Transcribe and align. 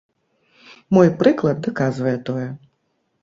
Мой 0.95 1.11
прыклад 1.19 1.57
даказвае 1.69 2.17
тое. 2.31 2.47